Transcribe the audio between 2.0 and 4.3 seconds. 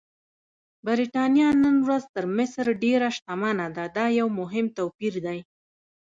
تر مصر ډېره شتمنه ده، دا یو